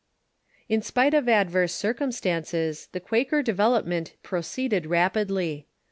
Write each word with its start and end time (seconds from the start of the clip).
In 0.67 0.81
spite 0.81 1.13
of 1.13 1.29
adverse 1.29 1.71
circumstances, 1.75 2.89
the 2.91 2.99
Quaker 2.99 3.43
development 3.43 4.15
proceeded 4.23 4.87
rapidly. 4.87 5.67